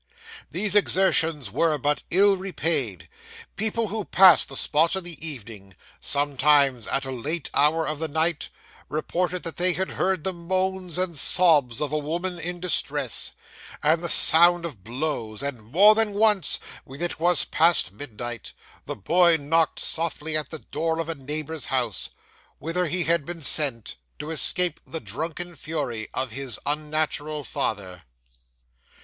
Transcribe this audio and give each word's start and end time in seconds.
These 0.49 0.73
exertions 0.73 1.51
were 1.51 1.77
but 1.77 2.01
ill 2.09 2.35
repaid. 2.35 3.07
People 3.55 3.89
who 3.89 4.03
passed 4.03 4.49
the 4.49 4.57
spot 4.57 4.95
in 4.95 5.03
the 5.03 5.23
evening 5.23 5.75
sometimes 5.99 6.87
at 6.87 7.05
a 7.05 7.11
late 7.11 7.51
hour 7.53 7.87
of 7.87 7.99
the 7.99 8.07
night 8.07 8.49
reported 8.89 9.43
that 9.43 9.57
they 9.57 9.73
had 9.73 9.91
heard 9.91 10.23
the 10.23 10.33
moans 10.33 10.97
and 10.97 11.15
sobs 11.15 11.79
of 11.79 11.91
a 11.91 11.99
woman 11.99 12.39
in 12.39 12.59
distress, 12.59 13.31
and 13.83 14.01
the 14.03 14.09
sound 14.09 14.65
of 14.65 14.83
blows; 14.83 15.43
and 15.43 15.71
more 15.71 15.93
than 15.93 16.13
once, 16.15 16.59
when 16.83 16.99
it 16.99 17.19
was 17.19 17.45
past 17.45 17.91
midnight, 17.91 18.53
the 18.87 18.95
boy 18.95 19.37
knocked 19.37 19.79
softly 19.79 20.35
at 20.35 20.49
the 20.49 20.57
door 20.57 20.97
of 20.97 21.09
a 21.09 21.13
neighbour's 21.13 21.65
house, 21.65 22.09
whither 22.57 22.87
he 22.87 23.03
had 23.03 23.23
been 23.23 23.39
sent, 23.41 23.97
to 24.17 24.31
escape 24.31 24.79
the 24.83 24.99
drunken 24.99 25.55
fury 25.55 26.07
of 26.11 26.31
his 26.31 26.57
unnatural 26.65 27.43
father. 27.43 28.01